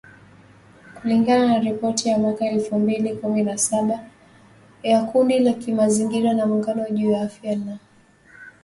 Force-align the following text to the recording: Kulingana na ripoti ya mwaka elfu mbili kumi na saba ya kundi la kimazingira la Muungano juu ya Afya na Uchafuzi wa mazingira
Kulingana 1.01 1.47
na 1.47 1.59
ripoti 1.59 2.09
ya 2.09 2.17
mwaka 2.17 2.45
elfu 2.45 2.79
mbili 2.79 3.15
kumi 3.15 3.43
na 3.43 3.57
saba 3.57 3.99
ya 4.83 5.01
kundi 5.03 5.39
la 5.39 5.53
kimazingira 5.53 6.33
la 6.33 6.45
Muungano 6.45 6.89
juu 6.89 7.11
ya 7.11 7.21
Afya 7.21 7.55
na 7.55 7.55
Uchafuzi 7.55 7.65
wa 7.65 7.65
mazingira 7.65 7.79